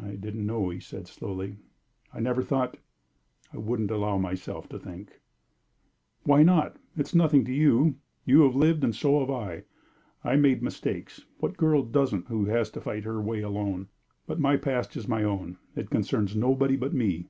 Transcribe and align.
"I 0.00 0.14
didn't 0.14 0.46
know," 0.46 0.68
he 0.68 0.78
said, 0.78 1.08
slowly. 1.08 1.56
"I 2.12 2.20
never 2.20 2.40
thought 2.40 2.76
I 3.52 3.58
wouldn't 3.58 3.90
allow 3.90 4.16
myself 4.16 4.68
to 4.68 4.78
think" 4.78 5.18
"Why 6.22 6.44
not? 6.44 6.76
It 6.96 7.08
is 7.08 7.16
nothing 7.16 7.44
to 7.46 7.52
you. 7.52 7.96
You 8.24 8.42
have 8.42 8.54
lived, 8.54 8.84
and 8.84 8.94
so 8.94 9.18
have 9.18 9.30
I. 9.30 9.64
I 10.22 10.36
made 10.36 10.62
mistakes 10.62 11.24
what 11.38 11.56
girl 11.56 11.82
doesn't 11.82 12.28
who 12.28 12.44
has 12.44 12.70
to 12.70 12.80
fight 12.80 13.02
her 13.02 13.20
way 13.20 13.40
alone? 13.40 13.88
But 14.28 14.38
my 14.38 14.56
past 14.56 14.96
is 14.96 15.08
my 15.08 15.24
own; 15.24 15.58
it 15.74 15.90
concerns 15.90 16.36
nobody 16.36 16.76
but 16.76 16.94
me." 16.94 17.26